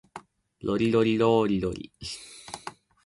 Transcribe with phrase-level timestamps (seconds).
[0.63, 1.91] ロリロリローリロリ